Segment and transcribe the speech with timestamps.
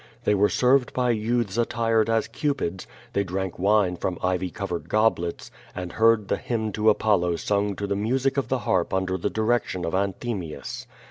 [0.23, 5.51] They were served by youths attired as eupids, they drank wine from ivy covered goblets,
[5.75, 9.29] and heard the hymn to Apollo sung to the music of the harp under the
[9.29, 10.87] direction of Anthemius.